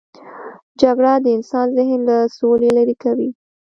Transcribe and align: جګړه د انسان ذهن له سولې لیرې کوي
جګړه 0.81 1.13
د 1.23 1.27
انسان 1.37 1.67
ذهن 1.77 1.99
له 2.09 2.17
سولې 2.37 2.67
لیرې 2.75 2.95
کوي 3.03 3.29